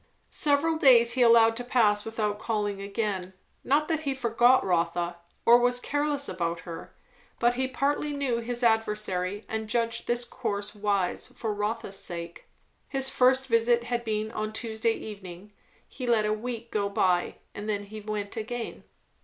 Several 0.31 0.79
days 0.79 1.13
he 1.13 1.21
allowed 1.21 1.55
to 1.57 1.63
pass 1.63 2.05
without 2.05 2.39
calling 2.39 2.81
again. 2.81 3.33
Not 3.63 3.87
that 3.87 3.99
he 3.99 4.15
forgot 4.15 4.65
Rotha, 4.65 5.21
or 5.45 5.59
was 5.59 5.79
careless 5.79 6.27
about 6.27 6.61
her; 6.61 6.95
but 7.37 7.53
he 7.53 7.67
partly 7.67 8.11
knew 8.11 8.39
his 8.39 8.63
adversary 8.63 9.45
and 9.47 9.69
judged 9.69 10.07
this 10.07 10.25
course 10.25 10.73
wise, 10.73 11.27
for 11.27 11.53
Rotha's 11.53 11.99
sake. 11.99 12.45
His 12.89 13.09
first 13.09 13.45
visit 13.45 13.83
had 13.83 14.03
been 14.03 14.31
on 14.31 14.53
Tuesday 14.53 14.93
evening; 14.93 15.51
he 15.87 16.07
let 16.07 16.25
a 16.25 16.33
week 16.33 16.71
go 16.71 16.89
by, 16.89 17.35
and 17.53 17.69
then 17.69 17.83
he 17.83 18.01
went 18.01 18.35
again. 18.35 18.83